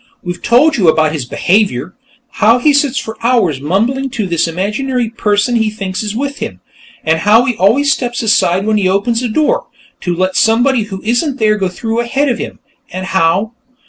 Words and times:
"We've 0.23 0.41
told 0.41 0.77
you 0.77 0.89
about 0.89 1.11
his 1.11 1.25
behavior; 1.25 1.93
how 2.41 2.57
he 2.57 2.73
sits 2.73 2.97
for 2.97 3.19
hours 3.21 3.61
mumbling 3.61 4.09
to 4.09 4.25
this 4.25 4.47
imaginary 4.47 5.09
person 5.11 5.57
he 5.57 5.69
thinks 5.69 6.01
is 6.01 6.15
with 6.15 6.39
him, 6.39 6.59
and 7.03 7.19
how 7.19 7.45
he 7.45 7.55
always 7.57 7.91
steps 7.91 8.23
aside 8.23 8.65
when 8.65 8.77
he 8.77 8.89
opens 8.89 9.21
a 9.21 9.29
door, 9.29 9.67
to 9.99 10.15
let 10.15 10.35
somebody 10.35 10.85
who 10.85 11.03
isn't 11.03 11.37
there 11.37 11.55
go 11.55 11.67
through 11.69 11.99
ahead 11.99 12.29
of 12.29 12.39
him, 12.39 12.57
and 12.91 13.05
how.... 13.13 13.51